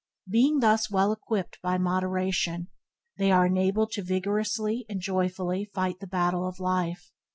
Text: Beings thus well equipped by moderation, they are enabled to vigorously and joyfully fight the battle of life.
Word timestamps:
Beings 0.27 0.61
thus 0.61 0.89
well 0.89 1.11
equipped 1.11 1.59
by 1.61 1.77
moderation, 1.77 2.69
they 3.17 3.31
are 3.31 3.45
enabled 3.45 3.91
to 3.91 4.01
vigorously 4.03 4.83
and 4.89 4.99
joyfully 4.99 5.69
fight 5.75 5.99
the 5.99 6.07
battle 6.07 6.47
of 6.47 6.59
life. 6.59 7.11